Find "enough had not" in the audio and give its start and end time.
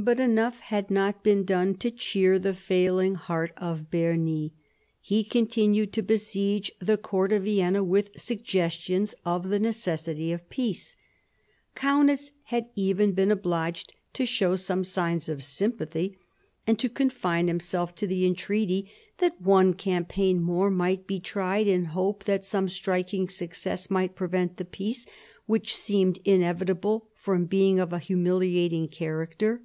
0.20-1.24